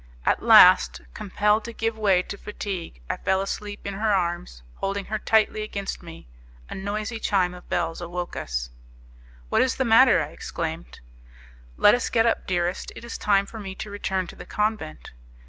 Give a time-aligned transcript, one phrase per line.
[0.25, 5.05] At last, compelled to give way to fatigue, I fell asleep in her arms, holding
[5.05, 6.27] her tightly, against me.
[6.71, 8.71] A noisy chime of bells woke us.
[9.49, 11.01] "What is the matter?" I exclaimed.
[11.77, 15.11] "Let us get up, dearest; it is time for me to return to the convent."